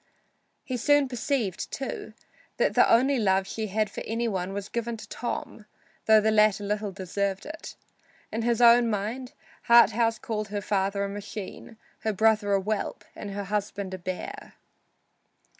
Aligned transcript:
He 0.63 0.77
soon 0.77 1.07
perceived, 1.07 1.71
too, 1.71 2.15
that 2.57 2.73
the 2.73 2.91
only 2.91 3.19
love 3.19 3.45
she 3.45 3.67
had 3.67 3.87
for 3.87 4.01
any 4.07 4.27
one 4.27 4.51
was 4.51 4.67
given 4.67 4.97
to 4.97 5.07
Tom, 5.07 5.67
though 6.07 6.19
the 6.19 6.31
latter 6.31 6.63
little 6.63 6.91
deserved 6.91 7.45
it. 7.45 7.75
In 8.31 8.41
his 8.41 8.61
own 8.61 8.89
mind 8.89 9.33
Harthouse 9.67 10.17
called 10.19 10.47
her 10.47 10.59
father 10.61 11.03
a 11.03 11.07
machine, 11.07 11.77
her 11.99 12.13
brother 12.13 12.51
a 12.53 12.59
whelp 12.59 13.05
and 13.15 13.29
her 13.29 13.43
husband 13.43 13.93
a 13.93 13.99
bear. 13.99 14.55